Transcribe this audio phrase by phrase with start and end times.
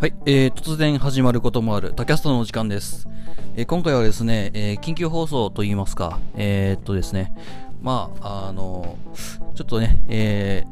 [0.00, 3.08] はい、えー、突然始まることもある、タキャストのお時間です。
[3.56, 7.34] えー今回はですね、えー緊急放送といいますか、えーっとですね、
[7.82, 8.96] まあ、あの
[9.56, 10.62] ちょっとね、え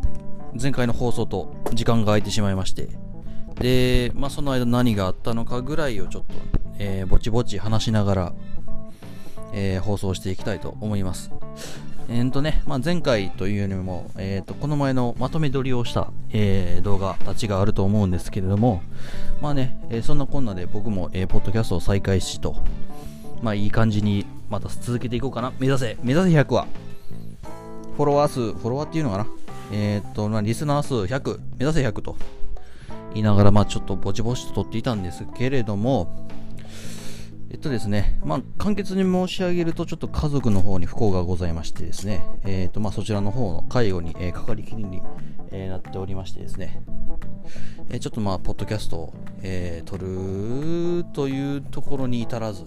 [0.55, 2.89] ー前回の放送と時間が空いてしまいまして、
[3.57, 6.35] で、まあ、その間何があったのかぐらいをちょっと、
[6.79, 8.33] えーぼちぼち話しながら、
[9.53, 11.33] えー放送していきたいと思います。
[12.09, 18.83] えーとね、まあ、前回というよりも、えーと、この前のまとめ撮りをした、えー動画たちがあると思うんですけれども、
[19.41, 22.57] まあね、えーそんなこんなで僕も、えーポッドキャストを再開しと、
[23.43, 25.53] まあいい感じにまた続けていこうかな。
[25.59, 26.67] 目指せ、目指せ100は。
[27.97, 29.27] フォロワー数、フォロワーっていうのかな。
[29.73, 32.17] えーと、まあ、リスナー数100、目指せ100と
[33.15, 36.29] 言いながら、まあちょっとぼちぼちと撮っていたんですけれども、
[37.49, 45.01] えっとですね、まあ、簡潔に申し上げると、ちょっと家族の方に不幸がございましてですね、えっと、まあ、そちらの方の介護に、えーかかりきりに、
[45.53, 46.83] えーなっておりましてですね、
[47.89, 52.65] えーちょっとまあ、ポッドキャストを、えー撮るというところに至らず、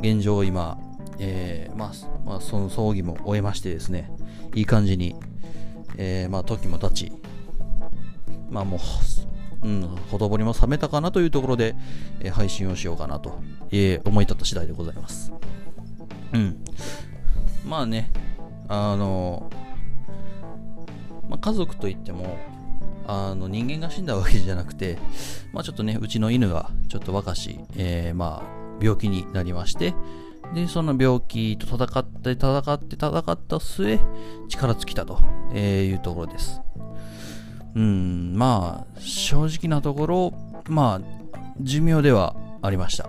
[0.00, 0.78] 現状今、
[1.18, 1.92] えーまあ、
[2.24, 4.10] まあ、その葬儀も終えましてですね、
[4.54, 5.14] いい感じに、
[5.96, 7.12] えーまあ、時も経ち、
[8.50, 8.80] まあもう、
[9.66, 11.74] うん、ほとぼりも冷めたかなというところで、
[12.20, 13.40] えー配信をしようかなと、
[13.72, 15.32] えー思い立った次第でございます。
[16.32, 16.56] うん。
[17.66, 18.12] まあね、
[18.68, 19.50] あの、
[21.28, 22.38] まあ、家族といっても、
[23.08, 24.98] あの人間が死んだわけじゃなくて、
[25.52, 29.94] まあ、ちょっとね、うちの犬がちょっと若し、えーまあ、病気になりまして、
[30.54, 33.98] で、その病気と戦って、戦って、戦った末、
[34.48, 35.20] 力尽きたと、
[35.52, 36.60] えいうところです。
[37.76, 40.32] うん、まあ、正直なところ、
[40.66, 43.06] まあ、寿命ではありました。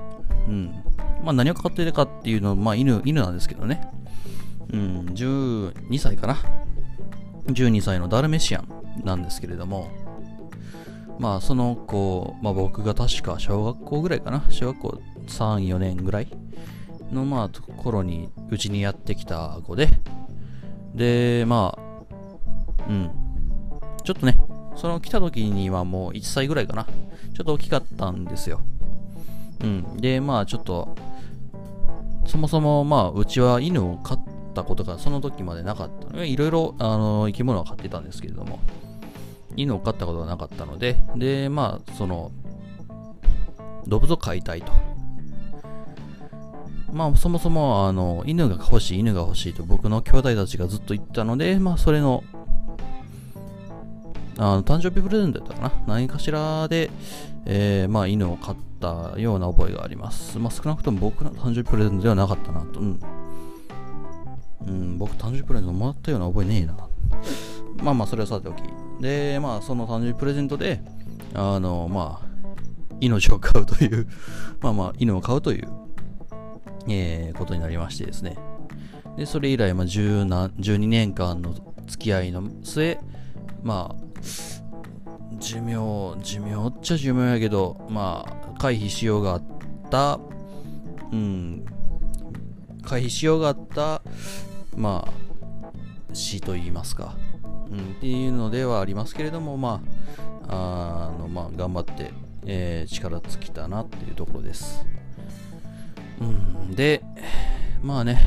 [0.48, 0.84] うん。
[1.24, 3.90] まあ、何をかかっているかっていうのは、まあ、犬、犬なんですけどね。
[4.74, 6.38] うん、12歳かな。
[7.48, 9.90] 12歳のダルメシアンなんですけれども、
[11.18, 14.44] まあ、その子、まあ、僕が確か小学校ぐらいかな。
[14.50, 16.28] 小学校3、4年ぐらい
[17.10, 19.88] の、まあ、と頃に、うちにやってきた子で、
[20.94, 23.10] で、まあ、うん。
[24.04, 24.38] ちょっとね、
[24.78, 26.86] その来た時にはもう1歳ぐらいかな。
[26.86, 28.62] ちょっと大きかったんですよ。
[29.62, 29.98] うん。
[29.98, 30.96] で、まあちょっと、
[32.26, 34.20] そもそもまあうちは犬を飼っ
[34.54, 38.60] たことがその時までなかったので、いろいろあの生き物は飼ってたんですけれども、
[39.56, 42.32] 犬を飼ったことがなかったので、で、まあその、
[43.88, 44.72] 動物を飼いたいと。
[46.92, 52.24] まあそもそもあの犬が欲しい、犬が欲しいと僕の兄弟たちがずっと言ったので、まあそれの
[54.40, 55.96] あの誕生日プレゼントだったかな？
[55.96, 56.92] 何かしらで、
[57.46, 60.38] えーまあ、犬を飼ったような覚えがあります。
[60.38, 62.80] まあ、少なくとも僕の誕生日プレゼントではなかったなと。
[62.80, 63.00] うん。
[64.68, 66.78] うん、僕誕生日プレゼントもらったような覚えねえな。
[67.84, 68.62] まあまあ、それはさておき。
[69.02, 70.82] で、まあ、その誕生日プレゼントで、
[71.34, 72.28] あの、まあ、
[73.00, 74.08] 命を飼うという、
[74.62, 75.68] まあまあ、犬を飼うという、
[76.88, 78.38] えーことになりましてですね。
[79.16, 81.54] で、それ以来、まあ、10な12年間の
[81.88, 83.00] 付き合いの末、
[83.64, 84.07] まあ、
[85.40, 89.44] 寿命、寿命っちゃ寿命やけど、まあ、回避しようがあっ
[89.90, 90.20] た、
[91.12, 91.66] うん、
[92.84, 94.02] 回避しようがあった、
[94.76, 95.14] まあ、
[96.14, 97.16] 死と言いますか、
[97.70, 99.82] うん、っていうのではありますけれども、ま
[100.48, 102.12] あ、あの、まあ、頑張って、
[102.46, 104.86] えー力尽きたなっていうところです。
[106.22, 107.04] うん、で、
[107.82, 108.26] まあね、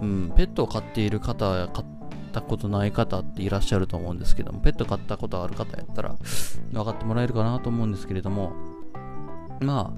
[0.00, 1.95] うん、ペットを飼っている方飼っ
[2.36, 6.14] たことない方っていらっしゃると思うんですけども、ペット飼ったことある方やったら
[6.72, 8.52] 分かってもらえるかなと思うんですけれども、
[9.60, 9.90] ま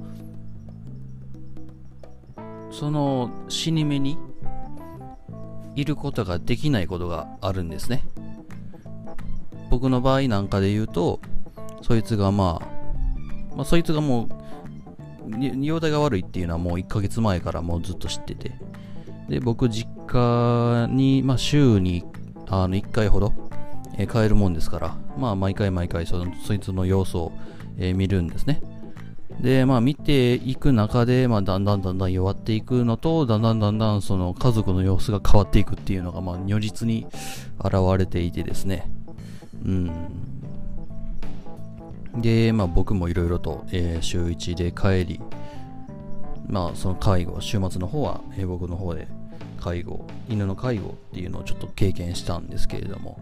[2.37, 4.19] あ、その死に目に
[5.75, 8.05] いることができないことがあるんですね。
[9.71, 11.21] 僕の場合なんかで言うと、
[11.83, 14.29] そいつがまあ、まあ、そいつがも
[15.27, 18.53] う、容体が悪いっていうのはもう1ヶ月前からもうずっと知ってて、
[19.29, 22.05] で、僕、実家に、まあ、週に
[22.51, 23.33] あの1回ほど、
[23.97, 27.33] えー帰るもんですから、まあ、毎回毎回その、そいつの様子を、
[27.79, 28.63] えー見るんですね。
[29.41, 37.07] で、まあ、見ていく中で、まあ、だんだんだんだん弱っていくのと、だんだんだんだんその家族の様子が変わっていくっていうのが、まあ、如実に
[37.61, 38.91] 現れていてですね。
[39.65, 39.91] うん。
[42.21, 45.21] で、まあ、僕もいろいろと、えー週1で帰り、
[46.49, 49.07] まあ、その介護、週末の方は、えー僕の方で
[49.59, 53.19] 介護、犬の介護っていうのをちょっと経験したんですけれども、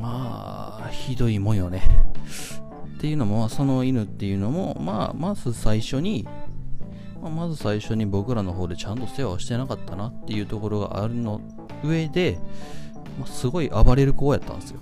[0.00, 1.82] まあ、ひどいもんよね。
[2.96, 6.26] っていうのも、その犬っていうのも、まあ、まず最初に、
[7.22, 11.40] ままず最初に僕らの方でちゃんと世話をしてなかったなっていうところがあるの
[11.82, 12.38] 上で、
[13.18, 14.80] まあ、すごい暴れる子やったんですよ。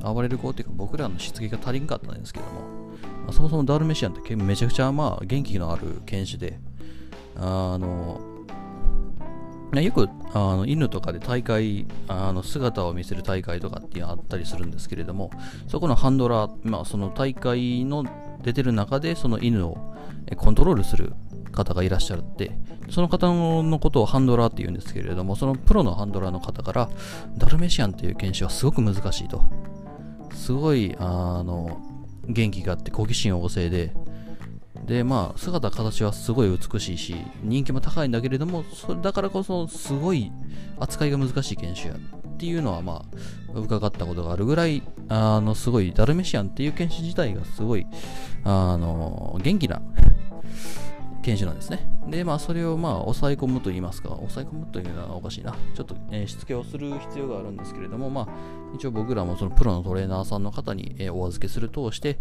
[0.00, 2.52] 暴れる子っていうか僕らのしつけが足りんかったんですけども、
[3.24, 6.58] まあ、そもそもダルメシアンってめちゃくちゃまあ元気のある犬種で、
[7.36, 8.20] あの、
[9.72, 15.30] よくあの犬とかで大会あの姿を見せる大会とかっていうのあったりするんですけれども
[15.68, 18.04] そこのハンドラー、まあ、その大会の
[18.42, 19.94] 出てる中でその犬を
[20.36, 21.14] コントロールする
[21.56, 22.52] 方がいらっしゃって、
[22.90, 26.90] その方のことをハンドラーって言うんですけれども、そのプロのハンドラーの方から、
[27.36, 29.42] ダルメシアンっていう犬種はすごく難しいと。
[30.32, 31.80] すごい、あの、
[32.28, 33.92] 元気があって好奇心旺盛で、
[34.86, 40.30] で、まあ、姿、形はすごい美しいし、人気も高いんだけれども、それだからこそ、すごい
[40.78, 43.04] 扱いが難しい犬種やっていうのは、ま
[43.54, 47.86] あ、伺ったことがあるぐらい、あの、すごい、ダルメシアンっていう犬種自体がすごい、
[48.44, 49.82] あの、元気な
[51.26, 51.84] 犬種なんですね。
[52.08, 55.56] で、まあ、それをまあ、抑え込むと言いますか、抑え込むというのはおかしいな。
[55.74, 58.28] ちょっと、えー、しつけをする必要があるんですけれども、まあ、
[58.76, 62.20] 一応僕らもそのプロのトレーナーさんの方に、えー、お預けするとして、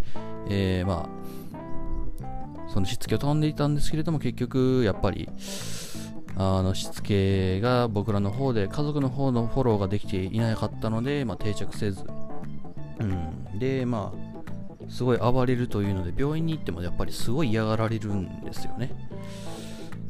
[0.50, 1.10] えー、まあ、
[2.76, 5.30] そのしつけを飛んでいたんですけれども、結局、やっぱり、
[6.36, 12.04] あのしつけが僕らの方で家族の方のフォローができていなかったので、まあ、定着せず、
[13.00, 18.92] うん、でまあすごい暴れるというので病院に行ってもやっぱりすごい嫌がられるんですよね。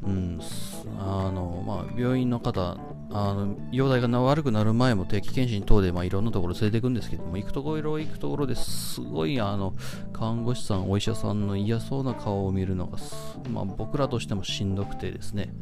[0.03, 0.41] うん、
[0.97, 2.77] あのまあ、病院の方、
[3.17, 9.73] あの容体が悪くなる前も定期検診等で、まあ、いろんなところ連れていくんですけども、行くところ行くところですごいあの
[10.11, 12.97] 看護師さん、お医者さんの嫌そうな顔を見るのが、
[13.49, 15.53] まあ、僕らとしてもしんどくてですね。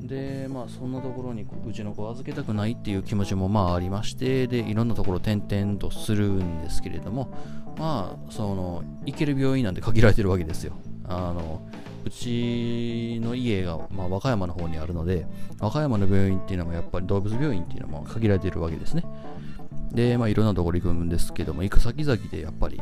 [0.00, 7.34] で、まあ、そんなところにうちの子を預けたくないっていう気持ちもまあありまして、で、いろんなところ転々とするんですけれども、
[7.76, 10.74] まあ、その、行ける病院なんて限られてるわけですよ。
[11.04, 11.68] あの、
[12.06, 15.26] うちの家が、まあ、和歌山の方にあるので、
[15.58, 19.04] 和歌山の病院っていうのはやっぱり動物病院っていうのも限られているわけですね。
[19.90, 22.80] で、まあ、いろんなところ行くんですけども、行く先々でやっぱり、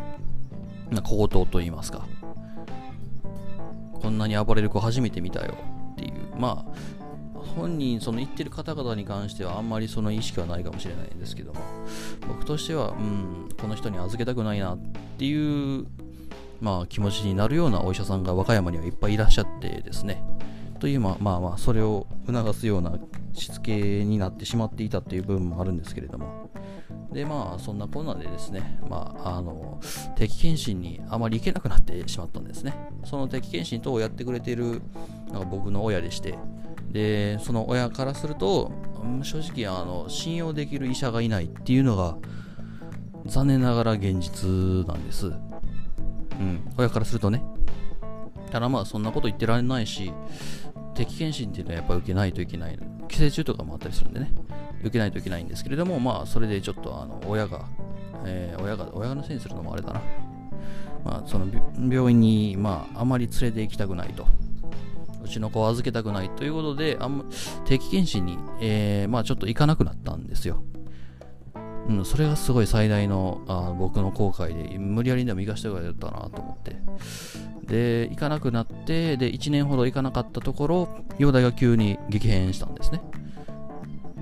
[1.02, 2.06] 高騰と言いますか、
[3.94, 5.54] こんなに暴れる子初めて見たよ
[5.92, 11.60] っていう、まあ、本人、その言ってる方々に関してはあんまりその意識はないかもしれないんですけども、
[12.28, 14.78] 僕としては、うん、この人に預けたくないなっ
[15.16, 15.86] ていう、
[16.60, 20.22] まあ、気持ちになるようなお医者さんが和歌山にはいっぱいいらっしゃってですね、
[20.80, 22.98] という、まあまあまあ、それを促すような
[23.32, 26.50] しつけになってしまっていたっていう部分もあるんですけれども、
[27.12, 29.80] で、まあ、そんなこんなでですね、まあ、あの、
[30.16, 32.74] 定期検診にあまり行けなくなってしまったんですね。
[33.04, 34.82] その定期検診等をやってくれている
[35.30, 36.36] なんか僕の親でして、
[36.90, 38.70] でその親からすると
[39.22, 42.16] 正直あの信用できる医者がいないっていうのが
[43.26, 45.32] 残念ながら現実なんです、
[46.38, 47.42] うん、親からするとね。
[48.50, 50.12] ただまあそんなこと言ってられないし
[50.94, 52.78] 定期検診っていうのはやっぱ受けないといけない。
[53.08, 54.32] 寄生虫とかもあったりするんでね。
[54.80, 57.64] 受けないといけないんですけれどもまあそれでちょっとあの親が、
[58.26, 60.00] えー、親が親のせいにするのもあれだな。
[61.04, 61.46] まあその
[61.90, 64.26] 病院にまああまり連れて行きたくないと。
[65.24, 67.24] うちの子を預けたくないということで、あんま
[67.64, 70.62] 定期検診に、えー、まあちょっと行かなくなったんですよ。
[71.88, 76.76] うん、それがすごい最大のあ僕の後悔で、無理やりでも行かしてくれたなと思って。
[77.66, 80.88] で、行かなくなって、で、1年ほど行かなかったところ、
[81.18, 83.02] 容体が急に激変したんですね。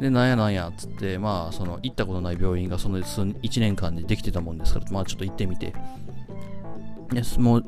[0.00, 5.72] で、なんやなんやっつって、まあ、その、行ったことない病院がその1年間でできてたもんですから、まあ、ちょっと行ってみて。
[7.13, 7.65] でもう、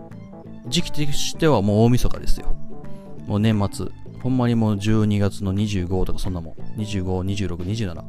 [0.66, 2.56] 時期としてはもう大晦日ですよ。
[3.26, 3.86] もう年末、
[4.22, 8.02] ほんまにもう12月の25とかそんなもん、25、26、27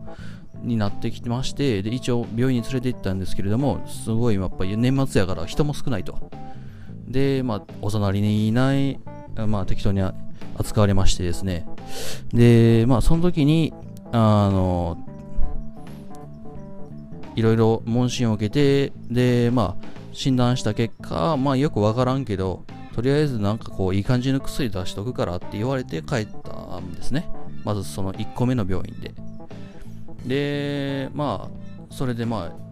[0.66, 6.30] になってきまして、で、一応病院に連れて行ったんですけれども、すごいやっぱり年末やから人も少ないと。
[7.08, 9.00] で、まあ、お隣にいない、
[9.48, 10.02] まあ、適当に
[10.58, 11.68] 扱われましてですね。
[12.34, 13.74] で、まあ、その時に、
[14.12, 14.98] あの、
[17.36, 22.64] いろいろ問診を受けて、で、まあ、診断した結果、まあ、よくわからんけど、
[22.96, 27.28] とりあえずなんかこういい感じの薬出しとくからって言われて帰ったんですね。
[27.66, 29.14] まずその1個目の病院で。
[30.26, 32.66] で、まあ、それでまあ、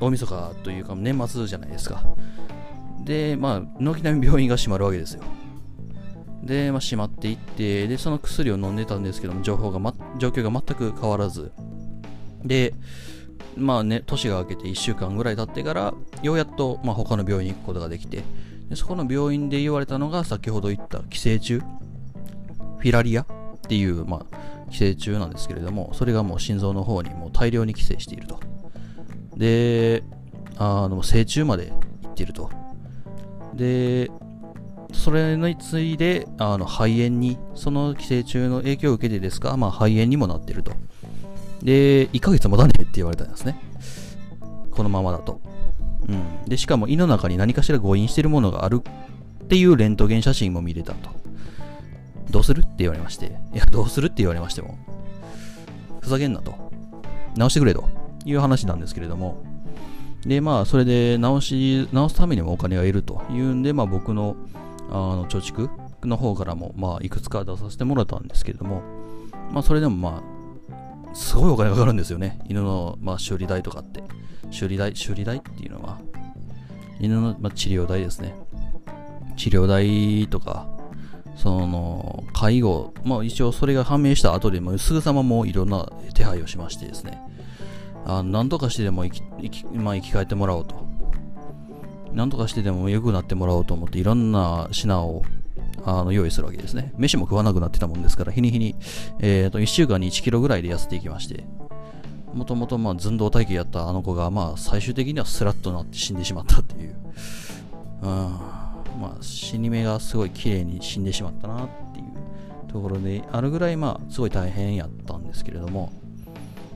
[0.00, 2.02] 大晦日というか年末じゃないですか。
[3.04, 5.22] で、まあ、軒並み病院が閉まるわけですよ。
[6.42, 11.52] で、まあ、閉まっていって、で、その薬を飲んでたんですけども、情報が、ま、状況が全く変わらず。
[12.44, 12.74] で、
[13.56, 18.22] まあね、年が明けて1週間ぐらい経ってから、ようやっと、まあ、他の病院に行くことができて、
[18.68, 23.26] でそこの病院で言われたのが先ほど言った寄生虫フィラリアっ
[23.68, 24.36] ていう、まあ、
[24.72, 28.40] 寄生虫なんですけれどもそれがもう心臓の方にもう大量に寄生していると
[29.36, 30.02] で
[30.56, 31.70] あの成虫までいっ
[32.14, 32.50] ていると
[33.54, 34.10] で
[34.92, 40.72] それについであの肺炎にその寄生虫の影響を受けてですか、まあ、肺炎にもなってると
[41.62, 43.58] で1ヶ月もたねって言われたんですね
[44.72, 45.40] このままだと。
[46.08, 46.48] うん。
[46.48, 48.82] で、しかも胃の中に何かしら誤飲してるものがある
[49.44, 51.10] っていうレントゲン写真も見れたと。
[52.32, 52.62] どうする？
[52.62, 53.38] って言われまして。
[53.54, 54.06] いや、どうする？
[54.06, 54.76] って言われましても。
[56.00, 56.72] ふざけんなと。
[57.36, 57.88] 直してくれと
[58.24, 59.44] いう話なんですけれども。
[60.26, 64.36] で、まあ、それで直し、直すためにもお金がいるというんで、まあ、僕の、
[64.90, 65.70] あの、貯蓄
[66.06, 68.82] の方からも、まあ、いくつか出させてもらったんですけれども、
[69.50, 70.22] まあ、それでもま
[71.10, 72.38] あ、すごいお金かかるんですよね。
[72.48, 74.02] 犬の、まあ、修理代とかって。
[74.50, 75.98] 修理代、修理代っていうのは、
[77.00, 78.34] 犬の、まあ、治療代ですね。
[79.36, 80.66] 治療代とか、
[81.36, 87.18] その、介護、まあ一応それが判明した後でもすぐさまもういろんな手配をしましてですね、
[88.04, 90.82] あなんとかしてでも生き生き,、まあ、生き返ってもらおうと。
[92.12, 95.22] なんとかしてでも良くなってもらおうと思っていろんな品を
[95.84, 96.92] あの用意するわけですね。
[96.96, 98.76] 飯も食わなくなってたもんですから、日に日に、
[99.18, 101.44] えー、と1週間に1キロぐらいで痩せていきまして、
[102.34, 106.96] もともとまあ寸胴体型やったあの子が、まあ最終的にはスラッとなって死んでしまったっていう。
[108.02, 108.38] うん、
[109.00, 115.92] まあ死に目がすごい綺麗に死んでしまったなっていうところであるぐらい、まあすごい大変やったんですけれども、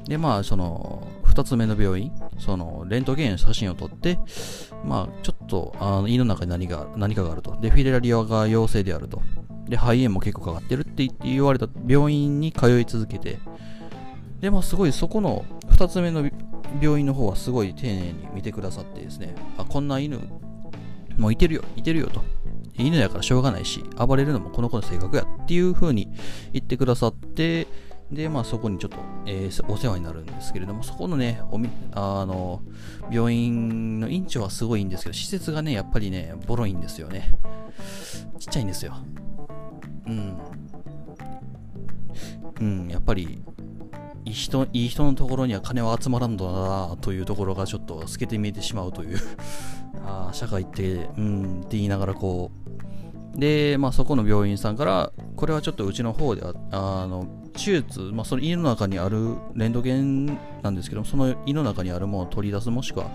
[0.04, 4.18] で、まあその、2つ目の病院、その、レントゲン写真を撮って、
[4.84, 7.58] まあ、ちょっと、あの胃の中に何が何かがあると。
[7.60, 9.20] で、フィレラリアが陽性であると。
[9.68, 13.38] で、肺炎も結構かかってるって言われた病院に通い続けて、
[14.40, 16.30] で、まあ、すごいそこの2つ目の
[16.80, 20.20] 病院の方はすごい丁寧に見てくださってですね、あ、こんな犬、
[21.16, 22.22] もういてるよ、いてるよと。
[22.78, 26.08] 犬やからしょうがないし、暴れるのもこの子の性格やっていう風に
[26.52, 27.66] 言ってくださって、
[28.10, 32.62] で、まあそこにちょっと、えー、お世話になるんですけれども、そこのね、おみあの、
[33.10, 37.32] 病院の院長はすごいんですけど、施設がね、やっぱりね、ボロいんですよね。
[38.38, 38.94] ちっちゃいんですよ。
[40.06, 40.38] うん。
[42.60, 43.42] うん、やっぱり、
[44.24, 49.18] いい人、いい人のところには金は集まらんだなというところがちょっと透けて見えてしまうという
[50.06, 52.50] あ社会って、うんって言いながらこ
[53.34, 60.26] う、で、まあそこの病院さんから、これはちょっとうちの方では、あの、手術、まあ、その胃の中にあるレントゲン
[60.62, 63.10] なんですけどその胃の中にあるものを取り出すもしくは、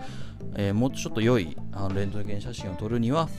[0.55, 3.29] えー、もうちょっと良いあのレントゲン写真を撮るには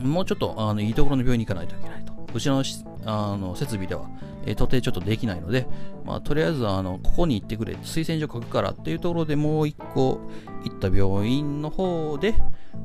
[0.00, 2.12] もうちょっとあのいいところの病院に行かないといけないと。
[2.34, 2.62] うちの
[3.04, 4.08] あの設備では、
[4.44, 5.66] えー、とてちょっとできないので、
[6.04, 10.20] まあ、とりあえずあのここに行ってくれ推薦状書くからっていうところでもう一個
[10.64, 12.34] 行った病院の方で、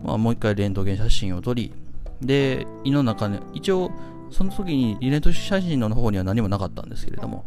[0.04, 1.74] まあ、もう一回レントゲン写真を撮り
[2.22, 3.92] で胃の中に一応
[4.32, 7.46] その時にリレント写真の方には何もなかったんですけれども、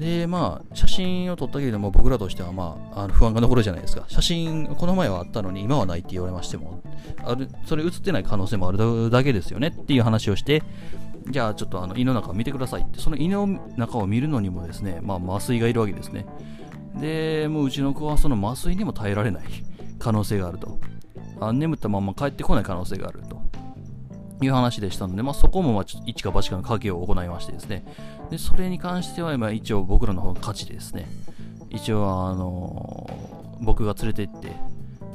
[0.00, 4.04] で、まあ、写真を撮ったけれども、僕らとしては、まあ、あの不安が残るじゃないですか。
[4.08, 6.82] 写真、この前はあったのに、今はないって言われましても、
[7.22, 10.62] あるそれ写ってない可能性もあるだけですよねっていう話をして、
[11.28, 13.46] じゃあ、ちょっとあの胃の中を見てくださいって、その胃の
[13.76, 16.26] 中を見るのにもですね、まあ、麻酔がいるわけですね。
[17.00, 19.44] で、もううちの子はその麻酔にも耐えられない
[19.98, 20.78] 可能性があると。
[21.40, 23.40] あ眠ったまま帰ってこない可能性があると。
[24.42, 27.84] いう話でしたので、まあ、そこもまあ一か八かの賭けを行いましてですね、
[28.30, 31.06] でそれに関してはま一応僕らの方が勝ちでですね、
[31.68, 34.52] 一応、あのー、僕が連れて行って、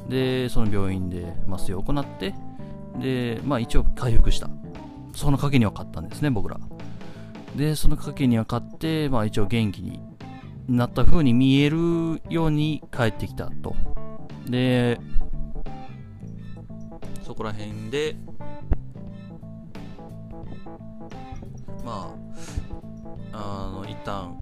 [0.09, 2.35] で、その病院で麻酔を行って、
[2.99, 4.47] で、まあ一応回復した。
[5.15, 6.59] その賭けには勝ったんですね、僕ら。
[7.55, 10.01] で、その賭けには勝って、まあ一応元気に
[10.67, 13.75] なった風に見えるように帰ってきたと。
[14.47, 14.99] で、
[17.23, 18.15] そこら辺で、
[21.83, 22.15] ま
[23.33, 24.37] あ、あの、一旦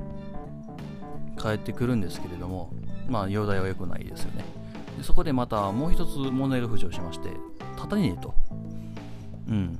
[1.37, 2.73] 帰ってくるんですけれども、
[3.07, 4.43] まあ、容体は良くないですよね。
[4.97, 7.29] でそこでまたもう一つ問題が浮上しまして、
[7.75, 8.33] 立たねえと。
[9.49, 9.79] うん。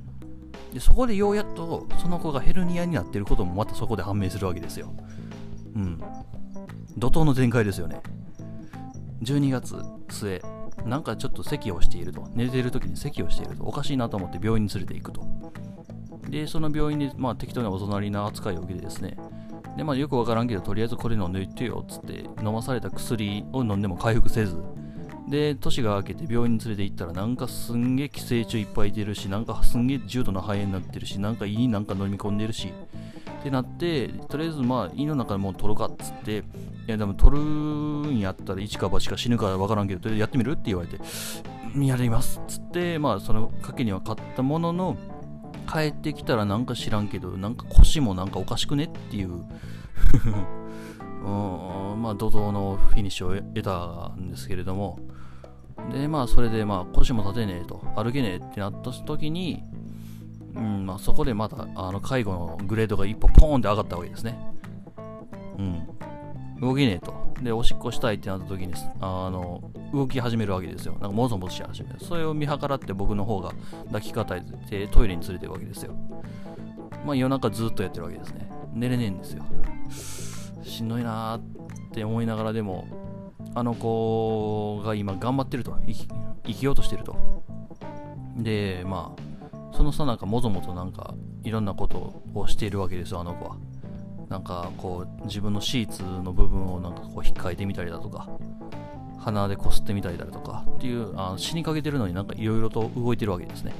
[0.74, 4.92] で、そこでようやっと、その子がヘルニアになってることもまたそこで判明するわけですよ。
[5.76, 6.00] うん。
[6.98, 8.02] 怒涛の展開ですよね。
[9.22, 9.76] 12月
[10.10, 10.42] 末、
[10.84, 12.28] なんかちょっと咳をしていると。
[12.34, 13.62] 寝ている時に咳をしていると。
[13.62, 15.24] おかしいなと思って病院に連れて行くと。
[16.28, 19.16] で、その病院で、まあ、適当なお隣な扱いを受けてですね、
[19.76, 24.60] で、まあ、よくわからんけど、とりあえずこれ飲んでいってよ、つって、飲まされた薬を飲んでも回復せず、
[25.28, 32.72] で、年が明けて病院に連れて行ったら、なんかすんげえ寄生虫いっぱいいてるし、なんかすんげえ重度な肺炎になってるし、なんか胃になんか飲み込んでるし、
[33.40, 36.42] ってなって、とりあえずまあ胃の中でもう取るかっつって、い
[36.86, 40.98] やでも取るんやったら一か八か死ぬかわからんけど、とりあえずやってみるって言われて、
[41.78, 44.96] やりますっつって、まあその賭けには勝ったものの、
[45.70, 49.44] 帰ってきたらなんか知らんけど、なんか腰もなんかおかしくねっていう
[51.24, 54.98] うん、まあ、怒涛のフィニッシュを得たんですけれども、
[55.92, 59.62] で、まあ、それで、まあ、腰も立てねえと、歩けねえってなった時に、
[60.54, 64.38] うん、まあ、そこでまた、あの、介護のグレードが一歩ポーンって上がったわけですね。
[65.58, 65.86] うん。
[66.60, 67.24] 動けねえと。
[67.42, 70.92] で、おしっこしたいってなった時に、あの、動き始めるわけですよ。
[70.92, 72.00] なんかもぞもぞし始める。
[72.00, 73.52] それを見計らって僕の方が
[73.86, 75.94] 抱きかたえてトイレに連れてるわけですよ。
[77.04, 78.48] まあ夜中ずっとやってるわけですね。
[78.72, 79.44] 寝れねえんですよ。
[80.62, 82.86] しんどいなーって思いながらでも、
[83.54, 85.76] あの子が今頑張ってると。
[85.86, 87.16] 生きようとしてると。
[88.36, 93.56] で、まあ、そのさなんかもぞもぞなんかいろんなことをしているわけですよ、あの子は。
[94.28, 98.28] なんかこう自分のシーツの部分をなんかこう引っかいてみたりだとか
[99.18, 103.72] 鼻でこすってみたりだとかっていうあ死にかけてるのになんかいろいろと動いてるわけですね、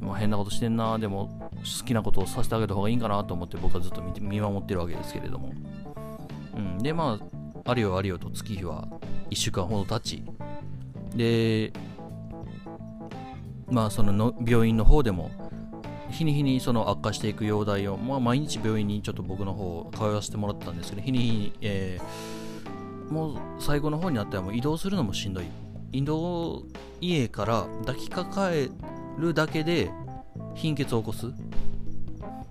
[0.00, 5.52] まあ、変なことしてんなでも好きなことをさせてあげた方がいいんかなと思って僕はずっと見守ってるわけですけれども、
[6.56, 7.33] うん、でまあ
[7.64, 8.86] あるよあるよと月日は
[9.30, 10.22] 1週間ほど経ち
[11.14, 11.72] で
[13.70, 15.30] まあそのの病院の方でも
[16.10, 25.44] 日に日にその悪化していく容体を、まあ、毎日病院にちょっと僕の方通わせてもらったんですけど日に日に、えー、もう最後の方になったらもう移動するのもしんどい。
[25.92, 26.64] 移動
[27.00, 28.68] 家から抱きかかえ
[29.16, 29.90] るだけで
[30.54, 31.32] 貧血を起こす。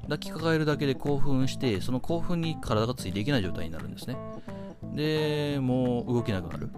[0.03, 4.17] 抱きかかえるだけで興奮してその興奮に体がついていけない状態になるんですね。
[4.93, 6.69] でもう動けなくなる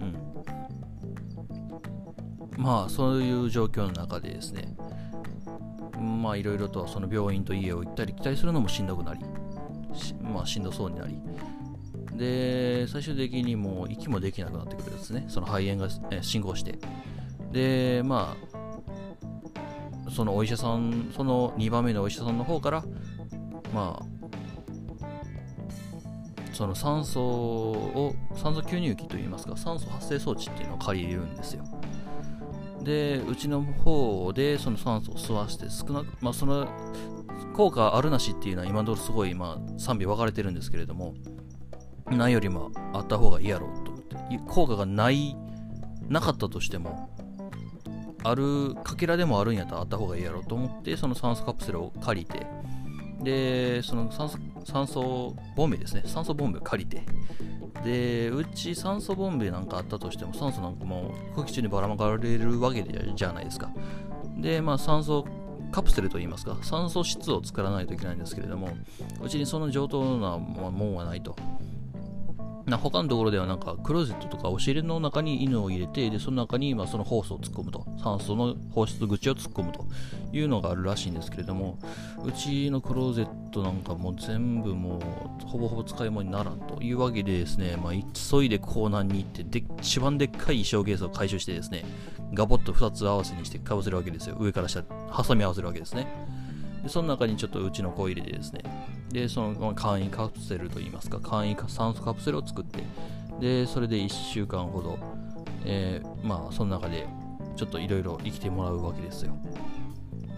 [0.00, 0.16] うん
[2.56, 4.74] まあそういう状況の中でですね
[6.00, 9.20] まあいろいろとその病院と家を行ったり来たりするのもしんどくなり、
[10.22, 11.20] まあしんどそうになり、
[12.16, 15.24] で、最終的にもう息もできなくなってくるんですね。
[15.28, 16.78] その肺炎が、え進行して。
[17.50, 18.36] で、ま
[20.06, 22.84] あ、そのお医者さん、その2番目のお医者さんの方から、
[23.74, 24.06] まあ、
[26.52, 31.64] その酸素を、酸素吸入器といいますか、酸素発生装置っていうのを借りるんですよ。
[32.82, 36.68] でうちの方でその酸素を吸わせて少なくまあその
[37.54, 41.14] 効果あるなしっていうのは今のところすごいまあ賛否分かれてるんですけれども
[42.10, 44.16] ないよりもあった方がいいやろうと思って
[44.48, 45.36] 効果がない
[46.08, 47.10] なかったとしても
[48.24, 52.46] あるかけらでもあるんやったらあった方がいいやろうと思ってその酸素カプセルを借りて
[53.22, 56.02] でその酸素酸素ボンベですね。
[56.06, 57.02] 酸素ボンベを借りて。
[57.84, 63.70] でうち酸素ボンベなんかあったとしても酸素なんかも空気中にばらまかれるわけじゃないですか。
[64.36, 65.26] でまあ酸素
[65.72, 68.68] カプセルといいますか酸素質を作らないといけないんですけれども
[69.22, 71.34] うちにその上等なもんはないと。
[72.66, 77.86] な他のところではなんかクローゼットとか押し入れの中に犬を入れてでその中にまあそのホースを突っ込むと。
[78.02, 79.86] 酸素の放出口を突っ込むと
[80.32, 81.78] いうのがあるらしいんですけれども
[82.24, 84.98] うちのクローゼットなんかもう全部も
[85.42, 91.84] うほぼほぼ使い物にならんというわけでですね、まあ、急いでコーナーに行ってで一番でっかい衣装ケースを回収してですね
[92.34, 94.36] ガボッと2つ合わせにしてかぶせるわけですよ。
[94.38, 96.06] 上から下挟み合わせるわけですね。
[96.82, 98.62] でその中にちょっとうちの子入れてですね。
[99.10, 102.82] でその簡易カプセルといいますか簡易酸素カプセルを作って
[103.40, 104.98] でそれで1週間ほど、
[105.64, 107.06] えー、まあその中で
[107.56, 109.36] ちょっといろいろ生きてもらうわけですよ。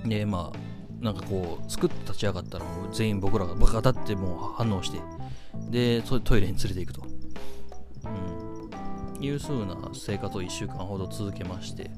[0.04, 5.00] でまあなんかこう作って立ち上がったら全員僕らがバカだってもう反応して
[5.70, 7.02] でトイレに連れていくと、
[9.16, 11.90] うん、いう風な生活を1週間ほど続けまして。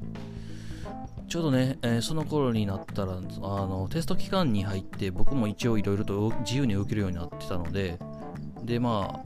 [1.28, 7.98] ちょうどね、えー、その頃になったらあのテスト期間に入って僕も一応いろいろと自由に受けるようになってたので
[8.62, 9.22] でま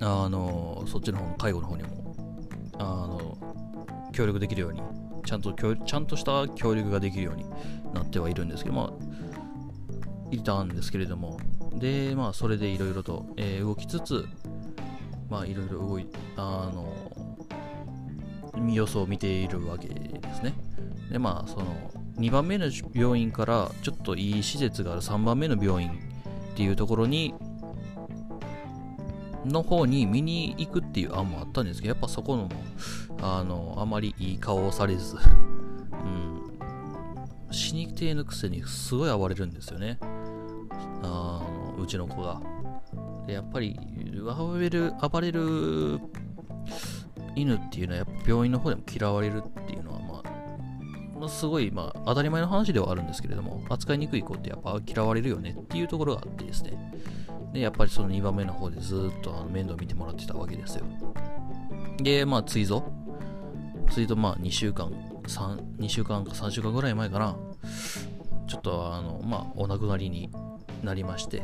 [0.00, 2.16] ああのそっちの方の介護の方にも
[2.78, 3.38] あの
[4.12, 4.82] 協力できるように
[5.24, 7.44] ちゃんとちゃんとした協力ができるように
[7.94, 9.06] なってはいるんですけどまあ
[10.30, 11.38] いたんですけれども
[11.74, 14.26] でまあそれでいろいろと、えー、動きつつ
[15.30, 17.05] まあいろいろ動いあの
[18.74, 19.94] 様子を見ているわけで
[20.34, 20.54] すね。
[21.10, 21.66] で、まあ、その、
[22.18, 25.92] 2番目の病院からちょっといい施設がある3番目の病院っ
[26.56, 27.34] ていうところに、
[29.44, 32.48] の方に見に行くっていう案もあったんですけど、やっぱそこの、
[33.20, 36.58] あの、あまりいい顔をされず、うん、
[37.52, 39.98] 死にてのくせにすごい暴れるんですよね。
[41.02, 41.42] あ
[41.76, 42.40] の、うちの子が。
[43.26, 43.78] で、やっぱり、
[44.24, 46.00] 暴れる、暴れる
[47.36, 56.92] 犬っていうのはやっぱ病院の方でも嫌われるっていうのは、まあ、まあ、すごい、まあ、当たり前の話ではあるんですけれども、扱いにくい子ってやっぱ嫌われるよねっていうところがあってですね。
[57.52, 60.84] で、やっぱりその2番目の方でずっとあの面倒見てもらってたわけですよ。
[61.98, 62.84] で、まあ、追贈
[63.90, 64.90] 追贈まあ2週間、
[65.24, 67.36] 3、2週間か3週間ぐらい前かな。
[68.46, 70.30] ちょっとあの、まあ、お亡くなりに
[70.82, 71.42] なりまして、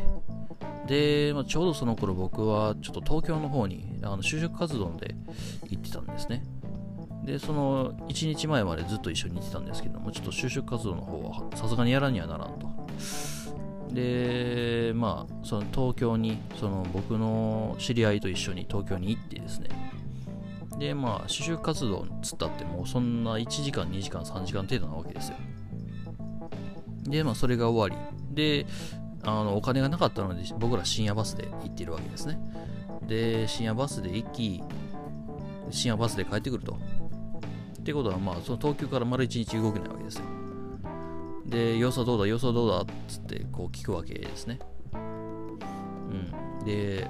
[0.86, 5.11] で、まあ、ちょうどその頃僕はちょっと東京の方にあの就職活動で
[5.68, 6.42] 行ってたんですね。
[7.24, 12.68] で、その1日前までずっと一緒に行ってたんですけども、ちょっと就職活動の方はさすがにやらにはならんと。
[13.92, 19.68] で、まあ、その東京に、その僕の知り合いと一緒に東京に行ってですね、
[20.78, 25.36] で、まあ、就職活動つったってもうそんな1時間、2時間、3時間程度なわけですよ。
[27.04, 28.34] で、まあ、それが終わり。
[28.34, 28.66] で、
[29.24, 32.38] あのお金がなかったので、僕ら深夜バスで行ってるわけですね。
[33.06, 34.62] で、深夜バスで行き、
[35.70, 36.78] 深夜バスで帰ってくると。
[37.80, 40.24] ってことは、まあ、その東京から丸1日動けないわけですよ。
[41.46, 42.80] で、様子はどうだ、様子はどうだ？
[42.80, 44.58] っつって、こう聞くわけですね。
[44.94, 44.96] う
[46.62, 46.64] ん。
[46.64, 47.08] で、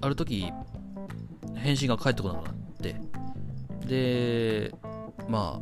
[0.00, 0.52] ある時、
[1.54, 2.96] 返信が返ってこなくなって、
[3.86, 4.74] で、
[5.28, 5.60] ま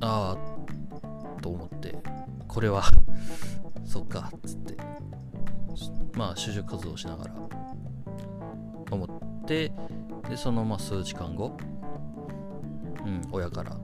[0.00, 1.98] あ、ああ、と思って、
[2.46, 2.84] これは
[3.84, 4.76] そっか、つって、
[6.14, 7.34] まあ、就職活動しながら、
[8.90, 9.17] 思って、
[9.48, 9.72] で、
[10.36, 11.56] そのまあ数時間後、
[13.04, 13.76] うん、親から、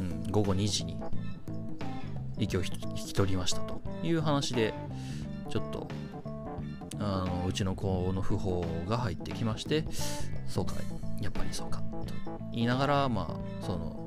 [0.00, 0.98] うん、午後2時に。
[2.38, 3.60] 息を引き取りました。
[3.60, 4.72] という話で、
[5.50, 5.88] ちょっと、
[7.00, 9.84] あのうちの子の訃報が入ってきまして、
[10.46, 10.74] そうか、
[11.20, 12.14] やっぱりそうか、と
[12.52, 14.06] 言いながら、まあ、その、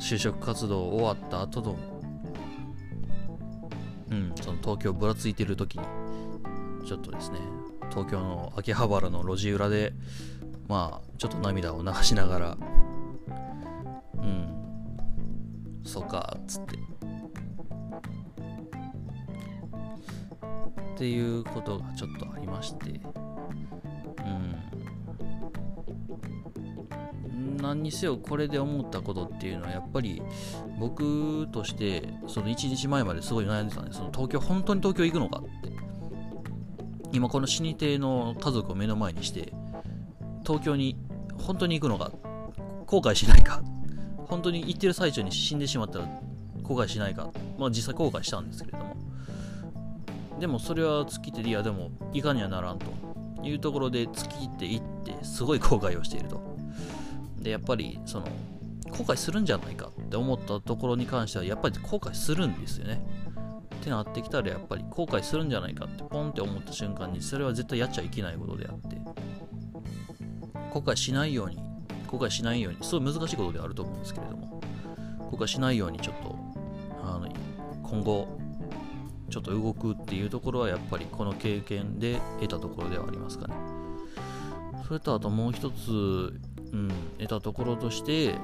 [0.00, 1.76] 就職活動終わった後の、
[4.10, 5.84] うん、その東京ぶらついてる時に、
[6.86, 7.40] ちょっとですね、
[7.90, 9.92] 東京の秋葉原の路地裏で、
[10.68, 12.56] まあ、ちょっと涙を流しながら、
[14.14, 14.48] うん、
[15.84, 16.76] そうかっ、つって。
[16.76, 16.78] っ
[20.98, 22.92] ていうことがちょっとありまして、う
[24.28, 24.54] ん。
[27.60, 30.22] 何にせよこれで思ったことっていうのはやっぱり
[30.78, 35.65] 僕としてその1日前まですごい悩んでたんでその東京本当に東京行くのかって
[37.12, 39.52] 今この死に亭の家族を目の前にして
[40.44, 40.96] 東京に
[41.38, 42.10] 本当に行くのか
[42.86, 43.62] 後悔しないか。
[44.26, 46.08] 本当に行ってる最中に死んでしまったら
[46.62, 47.30] 後悔しないか。
[47.58, 48.96] まあ実際後悔したんですけれども。
[50.40, 52.86] でもそれは突き切っていやでもいかにはならんと。
[53.42, 56.40] いうところで突き切っていってすごい後悔をしていると。
[57.40, 58.26] でやっぱりその
[58.90, 63.00] 後悔するんじゃないかって思ったところに関してはやっぱり後悔するんですよね。
[63.86, 68.96] ってなってきたらやっぱり後悔するんじゃないかってポンって思った瞬間にそれは絶対やっちゃいけないことであって。
[70.72, 71.56] 後悔しないように
[72.08, 74.60] 後悔しないようにすごい難しいことではあると思うんですけれども。
[75.30, 76.36] 後悔しないようにちょっと
[77.02, 77.28] あの
[77.82, 78.38] 今後
[79.30, 83.54] ちょっと動くっていうところはやっぱりこの経験で得たところではありますかね。
[84.86, 85.92] それとあともう一つ、う
[86.76, 88.34] ん、得たところとして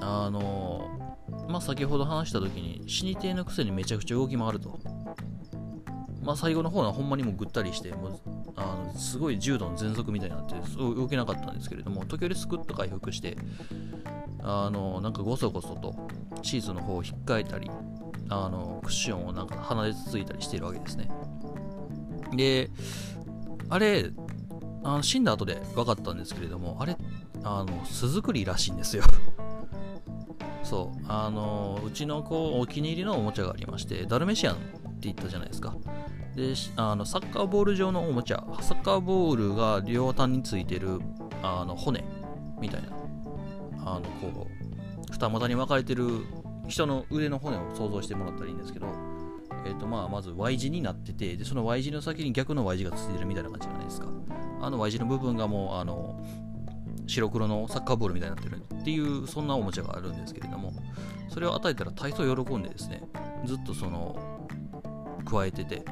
[0.00, 1.03] あの
[1.48, 4.78] まあ先ほど話した時に死に亭のくせにめちゃくちゃ動き回ると。
[6.22, 8.20] まあ最後の方はほんまにもうぐったりしてもう
[8.56, 13.36] あのすごい重度の喘息みたいになって動けなかったんですけれども時折スクッと回復して
[14.42, 15.94] あのなんかごそごそと
[16.42, 17.70] シーズの方を引っかえたり
[18.30, 21.10] あのクッションをなんか鼻でつついたりしているわけですね。
[22.34, 22.70] で
[23.68, 24.10] あれ
[24.82, 26.96] あの死んだ後で分かったんですけれどもあれ
[27.42, 29.04] あの巣作りらしいんですよ。
[30.64, 31.04] そう。
[31.08, 34.62] あのうちの子お気に入りのおもちゃがありましてダルメシアンって
[35.02, 35.76] 言ったじゃないですか。
[36.34, 38.44] であのサッカーボール状のおもちゃ。
[38.60, 41.00] サッカーボールが両端についてる
[41.42, 42.04] あの骨
[42.60, 42.88] みたいな
[43.86, 46.06] あのこう二股に分かれてる
[46.66, 48.86] 人の腕の骨を想像してもらったらいいんですけど、
[49.66, 54.08] えーとまあ、まず Y 字になっててでその Y 字の先に逆の Y 字がついてるみたいな感じじゃないですか。
[54.60, 56.24] あの Y 字の部分がもうあの
[57.06, 60.72] 白黒のサッカーボールみたいになってるっていうそんなおもちゃがあるんですけれども
[61.28, 63.02] それを与えたら体操喜んでですね
[63.44, 64.16] ずっとその
[65.24, 65.84] 加えてて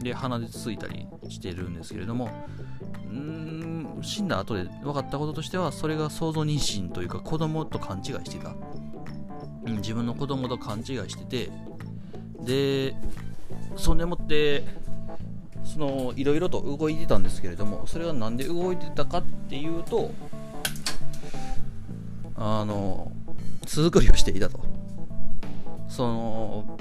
[0.00, 2.30] で鼻でつついたりしてるんですけれども
[3.10, 8.54] うん死んだ後で分かったこととしてはそれが想像妊娠というか子供と勘違いしてた、
[9.66, 11.50] うん、自分の子供と勘違いしてて
[12.40, 12.94] で
[13.76, 14.64] そんでもって
[15.64, 20.10] そのいろいろと動いてたんですけれどもそれが何で動いてたかっていうと
[22.40, 23.12] あの
[23.66, 24.60] 巣作りをしていたと。
[25.88, 26.78] その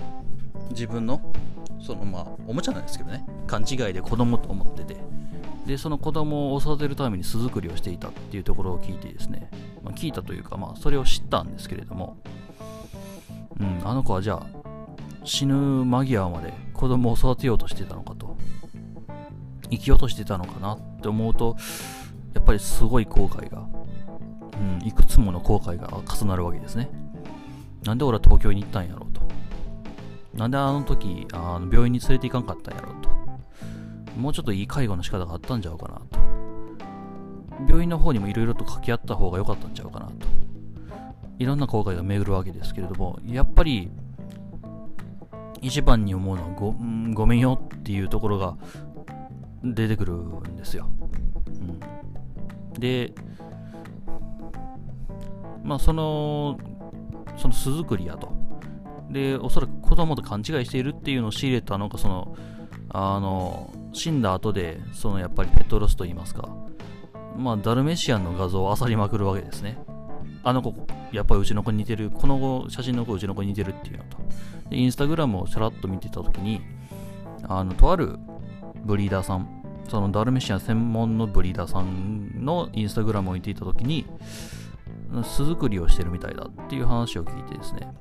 [0.69, 1.33] 自分の
[1.81, 3.25] そのまあおもちゃなんですけどね。
[3.45, 4.97] 勘違いで子供と思ってて。
[5.65, 9.51] でその子供を育てるために巣作りをしていたっていうところを聞いてですね、
[9.83, 12.17] まあ、聞いたというかまあそれを知ったんですけれども。
[13.59, 14.45] うんあの子はじゃあ
[15.25, 18.37] 死ぬ間際まで子供を育てようとしてたのかと。
[19.69, 21.55] 生きようとしてたのかなって思うと
[22.33, 23.67] やっぱりすごい後悔が、
[24.59, 26.89] うん、いくつもの後悔が重なるわけですね。
[27.83, 29.21] なんで俺は東京に行ったんやろうと。
[30.35, 33.09] なんであの時あの病院に連れて行かんかったんやろうと。
[34.19, 36.19] もうちょっといい介護の仕方があったんちゃうかなと。
[37.67, 40.13] 病院の方にもいろいろと掛け合った方が良かったんちゃうかなと。
[41.39, 43.89] いろんな後悔が巡るわけですけれども、やっぱり、
[45.61, 46.75] 一番に思うのはご、
[47.13, 48.57] ごめんよっていうところが
[49.63, 50.89] 出てくるんですよ。
[51.47, 51.79] うん、
[52.79, 53.13] で、
[55.63, 56.57] まあ、その、
[57.37, 58.31] その巣作りやと。
[59.09, 62.35] で、おそらく子供と勘違いしているっていうのを仕入れたのが、その、
[62.89, 66.49] あの、死んだ後で、そのやっぱりペトロスと言いますか、
[67.35, 69.77] まあ、ダルメシアンの画像を漁りまくるわけですね。
[70.43, 70.73] あの子、
[71.11, 74.17] やっぱりうちの子に似てる、この写真の子、うちの子に似てるっていうのと。
[74.69, 76.61] で、インスタグラムをちゃらっと見てたときに、
[77.43, 78.17] あの、とある
[78.83, 79.47] ブリーダーさん、
[79.89, 84.05] そのダルメシアン専門のブリーダーさんのインスタグラムを見ていたときに、
[85.23, 87.91] 巣作りをしてるみたいだっていう話を聞いてですね。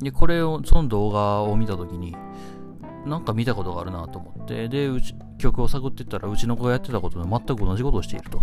[0.00, 2.16] で、これを、その動画を見たときに、
[3.06, 8.42] なんか見たことがあるなと思って、で、うち、曲を探ってったら、うちの子がやってたことで全く同じことをしていると。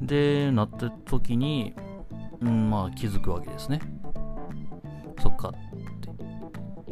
[0.00, 1.74] で、なった時に、
[2.40, 3.80] うん、まあ気づくわけですね。
[5.20, 5.52] そっかっ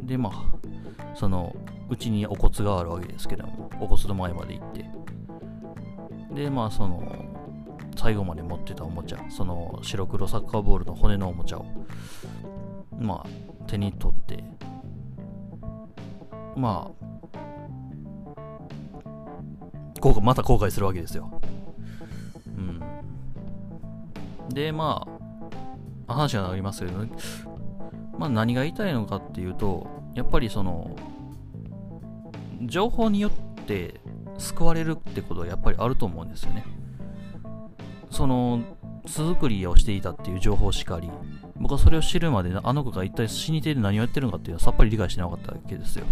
[0.01, 0.07] て。
[0.07, 1.55] で、まあ、その、
[1.89, 4.91] うちにお骨があるわけですけども、お骨の前まで行って。
[6.35, 7.03] で、まあ、その、
[8.03, 11.67] 最後まで持ってたおもちゃ、その白黒サッカーボールの骨のおもちゃを、
[12.99, 13.29] まあ、
[13.69, 14.43] 手に取って、
[16.57, 17.03] まあ、
[20.01, 21.41] 後悔また後悔するわけですよ。
[22.47, 22.83] うん。
[24.49, 25.07] で、ま
[26.09, 27.13] あ、話がなりますけど、ね、
[28.19, 29.87] まあ何が言いたいのかっていうと、
[30.17, 30.97] やっぱりその、
[32.63, 33.31] 情報によっ
[33.65, 34.01] て
[34.39, 36.82] 救われるってことはやっぱりあると思うんですよね。
[38.13, 38.61] その、
[39.07, 41.11] 巣作りをしていたっていう情報しかり、
[41.57, 46.05] 僕はそれを知るまであの子が一体死に手で何をやってるのかっていうのはさっぱり理解してなかったわけですよ。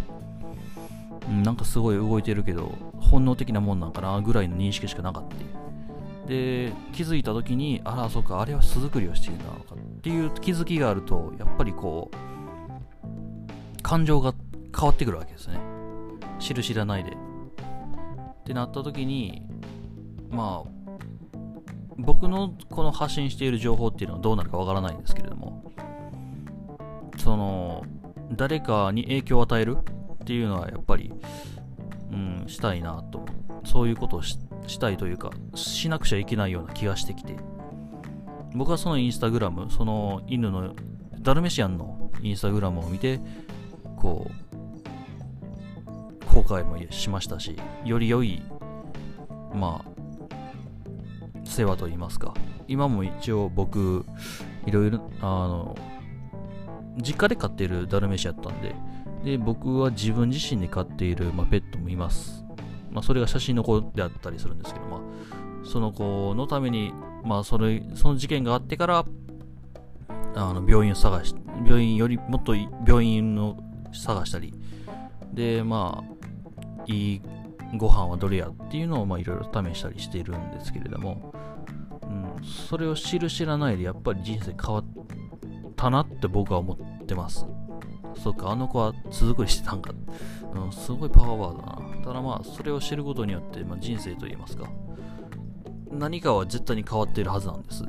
[1.28, 6.28] うん、なんかすごい動いてるけど、本能的なもんなんかなぐらいの認識しかなかった。
[6.28, 14.32] で、気づいた時に、あら、そうか、あれは巣作りをしているのかっていう気づきがあると、やっぱりこう、感情が
[14.74, 15.58] 変わってくるわけですね。
[16.38, 17.10] 知る知らないで。
[17.10, 17.14] っ
[18.44, 19.46] てなった時に、
[20.30, 20.79] まあ、
[22.00, 25.72] 僕のこの発信している情報っていうのはどうなるかわからないんですけれども、
[27.18, 27.84] その、
[28.32, 29.76] 誰かに影響を与える
[30.22, 31.12] っていうのはやっぱり、
[32.12, 33.24] うん、したいなと。
[33.64, 34.38] そういうことをし
[34.78, 37.36] たいというか、しなくちゃいけないような気がしてきて。
[38.54, 40.74] 僕はそのインスタグラム、その犬の、
[41.20, 43.20] ダルメシアンのインスタグラムを見て、
[43.96, 44.50] こう、
[46.34, 48.42] 後悔もしましたし、より良い、
[49.54, 49.89] まあ、
[51.50, 52.34] 世話と言いますか。
[52.68, 54.04] 今も一応僕、
[54.66, 55.76] いろいろ、あの、
[56.96, 58.74] 実家で飼っているダルメシアだったんで、
[59.24, 62.44] で、僕は自分自身で飼っている、まあ、ペットもいます。
[62.90, 65.00] まあ、それが写真の子であったりするんですけど、まあ、
[65.64, 66.92] その子のために、
[67.24, 69.04] まあ、それ、その事件があってから、
[70.34, 71.34] あの、病院を探し、
[71.64, 72.54] 病院よりもっと
[72.86, 73.58] 病院を
[73.92, 74.54] 探したり、
[75.32, 77.22] で、まあ、いい
[77.76, 81.32] ご飯はどれやっていうのを、いろいろ試したりしているんですけれども、
[82.02, 84.84] うん、それを知る知らないで、やっぱり人生変わっ
[85.76, 87.46] たなって僕は思ってます。
[88.22, 89.92] そっか、あの子は巣作りしてたんか。
[90.52, 92.04] うん、すごいパワーワードだな。
[92.04, 94.68] ただまあ、それを知ることによって、まあ、人生といいますか、
[95.92, 97.84] 何かは絶対に変わっているはずなんです。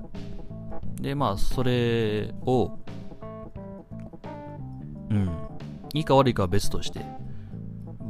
[1.02, 2.78] で、まあ、それを、
[5.10, 5.30] うん、
[5.94, 7.04] いいか悪いかは別として、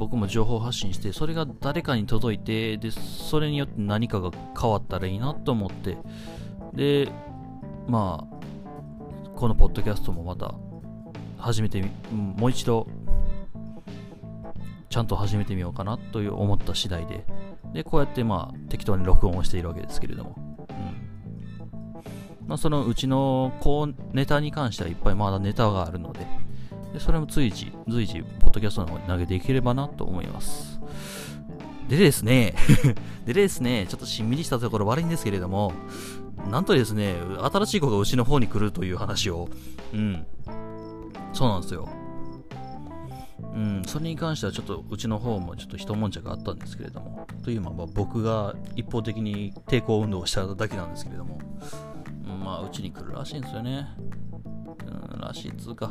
[0.02, 5.96] 僕も情報発信して、それが誰かに届いて、で、それによって何かが変わったらいいなと思って、
[6.74, 7.08] で、
[7.86, 10.54] まあ、このポッドキャストもまた
[11.38, 12.88] 始めてみ、もう一度、
[14.90, 17.24] ちゃんと始めてみようかなという思った次第で、
[17.72, 20.34] で、こうやってまあ、適当に録音をしているわけですけれども、
[20.68, 20.72] う
[22.44, 22.48] ん。
[22.48, 26.26] まあ、そのうちの、こう、ネタに関してはいっぱいまだネタがあるので、
[26.92, 30.80] でそれも随時、随時、ポッドキャストの方に投げていければなと思います。
[31.88, 32.54] でですね、
[33.26, 35.72] でですね、ちょっとしんみりしたところ悪いんですけれども、
[36.50, 37.16] なんとですね、
[37.52, 39.48] 新しい子がうちの方に来るという話を、
[39.92, 40.26] うん、
[41.32, 41.88] そうなんですよ。
[43.54, 51.38] うん、それに関してはちょっとうちの方もちょっと一悶着あったんですけれども、というのは僕が一方的に抵抗運動をしただけなんですけれども、
[52.42, 53.88] まあうちに来るらしいんですよね。
[55.14, 55.90] うん、らしいっつうか、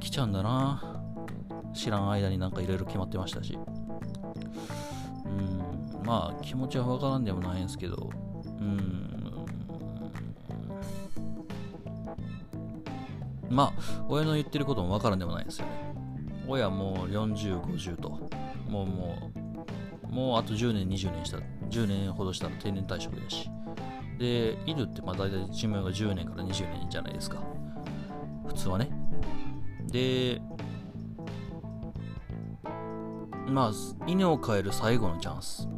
[0.00, 1.02] 来ちゃうんだな。
[1.74, 3.58] 知らん間になんかいろいろ決まってましたし。
[5.24, 8.10] うん、まあ気持ちはわからんでもないんですけど、
[8.60, 9.46] うん、
[13.50, 15.94] まあ、親の言ってることもわからんでもないですよね。
[16.48, 18.10] 親もう40、50と、
[18.68, 19.32] もうも
[20.08, 23.50] う、もうあと10年、20年した、10年ほどしたら定年退職やし。
[24.18, 27.38] で、犬ってまあ大体寿命が10年から20年じゃないですか。
[28.46, 28.99] 普通はね。
[29.90, 30.40] で、
[33.48, 33.72] まあ、
[34.06, 35.68] 犬を飼える最後のチャンス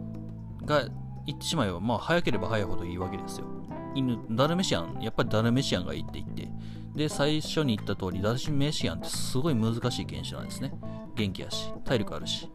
[0.64, 0.84] が
[1.26, 3.46] 言ってしまえば、まあ、早ければ早いほどいいわけですよ。
[3.94, 6.48] 犬、ダルメシアン、やっぱりダルメシアンがいいって言って、
[6.94, 10.72] で、最初に言った通り、ダルメシアンってすごい難しい犬種なんですね。
[11.14, 12.48] 元気やし、体力あるし、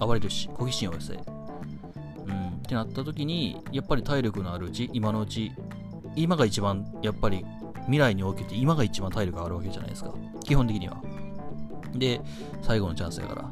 [0.00, 1.14] 暴れるし、好奇心旺盛。
[2.26, 5.52] うん、ってなった時に、やっぱり体力のあるうち、今のうち、
[6.16, 7.44] 今が一番、やっぱり
[7.84, 10.14] 未来におけて、今が一番体力があるわけじゃないですか。
[10.44, 11.02] 基本的には。
[11.94, 12.20] で、
[12.62, 13.50] 最後のチャンスやから。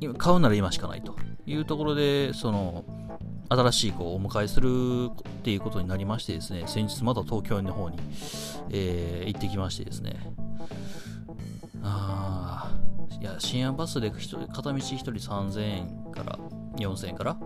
[0.00, 1.16] 今買うなら今しかないと
[1.46, 2.84] いうところで、その、
[3.50, 7.98] 新しい子をお迎えするっていうことになりましてですね、先日また東京の方に、
[8.70, 10.16] えー、行ってきましてですね、
[11.82, 12.70] あ
[13.20, 16.38] いや、深夜バスで片道1人3000円から
[16.76, 17.36] 4000円から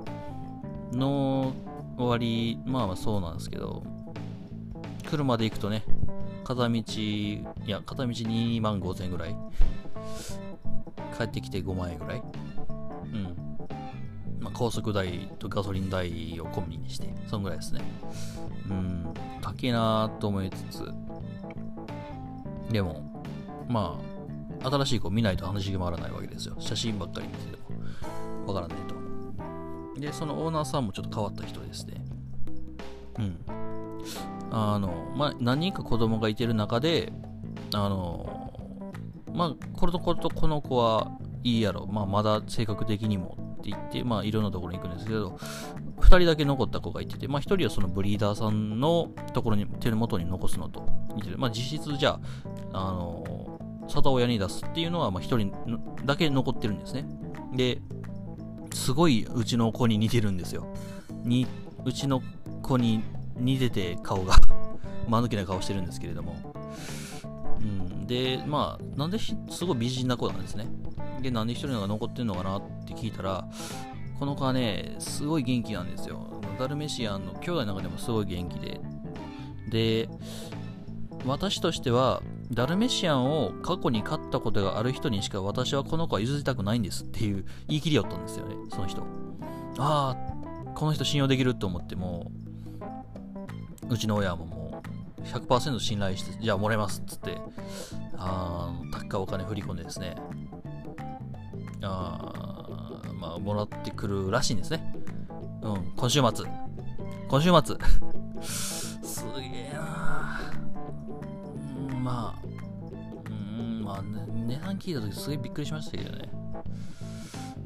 [0.92, 1.52] の
[1.96, 3.84] 終わり、まあまあそうなんですけど、
[5.12, 5.84] 車で行くとね、
[6.42, 9.36] 片道、いや、片道2万5000円ぐらい
[11.18, 12.22] 帰ってきて5万円ぐらい。
[13.12, 13.36] うん。
[14.40, 16.08] まあ、高速代とガソリン代
[16.40, 17.82] を込みにして、そんぐらいですね。
[18.70, 20.90] うん、高いなと思いつつ、
[22.70, 23.22] でも、
[23.68, 24.00] ま
[24.62, 26.56] あ、新しい子見ないと話が回らないわけですよ。
[26.58, 27.58] 写真ばっかり見てて
[28.46, 30.00] も、わからないと。
[30.00, 32.02] で、そのオーナーさんもちょっと変わった人ですね。
[33.18, 33.71] うん。
[34.50, 37.12] あの、まあ、何人か子供がいてる中で、
[37.74, 38.52] あの、
[39.32, 41.10] まあ、これとこれとこの子は
[41.44, 41.86] いいやろ。
[41.86, 45.38] まあ、まだ性格的にもって言って、まあ、いろんなところに行くんですけど、
[46.00, 52.20] 2人だけ残った子がいてて、まあ、1人はそのブリーダーさんのところに、手の元に残すのと言ってて、まあ、実質じゃ
[52.72, 57.06] あ、あの里親に出すっていうのは、まあ、1人だけ残ってるんですね。
[57.54, 57.80] で、
[58.74, 60.66] すごいうちの子に似てるんですよ。
[61.24, 61.46] に、
[61.84, 62.22] うちの
[62.62, 63.02] 子に
[63.36, 64.36] 似てて顔が
[65.08, 66.36] 間抜けな顔してるんですけれども、
[67.60, 70.66] うん、で、まあ、なんですごい美人な子なんですね。
[71.20, 73.48] で、なんで一人のが残ってんのかなって聞いたら、
[74.18, 76.20] この子はね、すごい元気なんですよ。
[76.58, 78.80] ダルメシアンの兄弟の中でもすごい元気で。
[79.68, 80.08] で、
[81.24, 89.02] 私としては、ダルメシアンを過去に飼ったことがある人にしか私はこの子は譲りたくないんですっていう言い切りよったんですよね、その人。
[89.78, 92.30] ああ、この人信用できると思っても、
[93.88, 94.82] うちの親もも
[95.18, 97.38] う100%信頼して、じゃあもらいますっつって、
[98.16, 100.16] あ高いお金振り込んでですね、
[101.82, 102.32] あ
[103.22, 104.94] まあ、もらってくるらしいんですね。
[105.62, 106.44] うん、今週末。
[107.28, 107.76] 今週末。
[108.42, 110.40] すげえな
[111.90, 112.46] うん、まあ、
[113.30, 116.28] うん、まあ、ね、値段聞いた時すげえびっくりしましたけどね。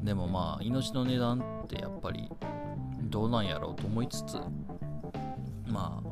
[0.03, 2.29] でもまあ、命の値段ってやっぱり
[3.01, 4.37] どうなんやろうと思いつつ、
[5.67, 6.09] まあ、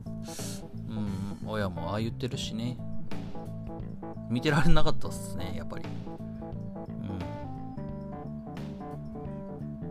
[0.89, 2.77] うん、親もああ言ってるしね。
[4.29, 5.85] 見てられなかったっすね、やっぱり。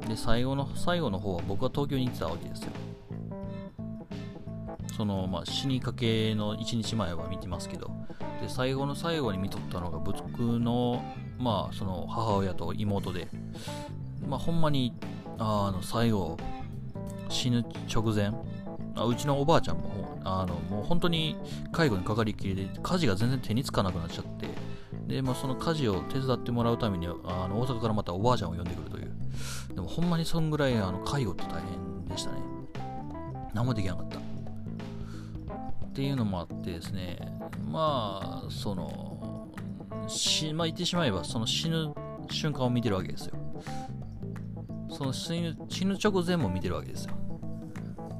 [0.01, 0.09] うん。
[0.09, 2.71] で、最後の、最後の方は僕は東京に行ってたわけですよ。
[4.97, 7.91] その、まあ、死にかけの1日前は見てますけど、
[8.41, 10.15] で、最後の最後に見とったのが、僕
[10.61, 11.03] の、
[11.39, 13.29] まあ、その母親と妹で、
[14.29, 14.95] まあ、ほんまに、
[15.39, 16.37] あの、最後、
[17.29, 18.33] 死ぬ直前、
[18.95, 21.37] あうちのおばあちゃんも、あの、もう本当に
[21.73, 24.49] 介護にかかりきりで、家事が全然手につかなくなっちゃって、
[25.07, 27.11] で、まあ、その家事を手伝ってもらうために、あ
[27.49, 29.13] の、大阪からまたおばあちゃんを呼んでくるという。
[29.75, 32.39] でも、ほんまにそんぐらい、あの、介護って大変でしたね。
[33.53, 34.19] 何もできなかった。
[34.19, 34.21] っ
[35.93, 37.19] ていうのもあってですね、
[37.71, 39.49] まあ、その、
[40.09, 41.95] し、まあ、言ってしまえば、その死ぬ
[42.31, 43.37] 瞬間を見てるわけですよ。
[44.91, 47.14] その死ぬ死ぬ直前も見てるわけですよ。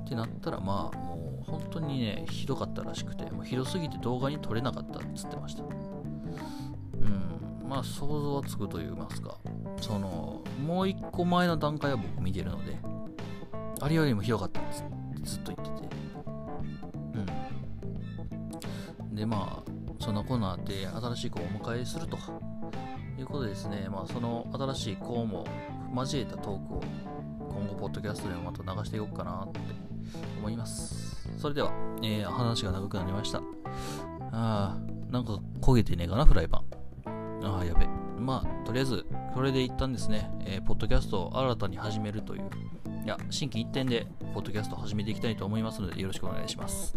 [0.05, 5.65] ってなったらまあもう本当にねひどかったらしくてもうひどすぎて動画に撮れなかったっつってました。
[5.65, 9.39] うんまあ想像はつくと言いますか。
[9.81, 12.77] そのもう一個前の段階は僕見てるので
[13.81, 15.95] あれよりもひどかったっつってずっと言ってて。
[19.05, 19.15] うん。
[19.15, 19.71] でまあ
[20.01, 22.19] そんなコーナーで新しい子をお迎えすると。
[23.17, 25.45] いうことでですね、まあ、その新しい子も
[25.95, 26.83] 交えたトークを
[27.49, 29.61] 今後、ポッドキャストでもまた流していこうかなって。
[30.39, 31.29] 思います。
[31.39, 33.43] それでは、えー、話が長くなりました。
[34.33, 36.65] あー、なんか焦げてねえかな、フライパン。
[37.45, 37.87] ああ、やべ。
[38.19, 42.51] まあ、とりあえず、これで一旦ですね、えー、ポッドキャストを新たに始めるという、
[43.05, 46.97] いや、心機一転で、ポッドキャストを始めていきたいと思いますので、よろしくお願いします。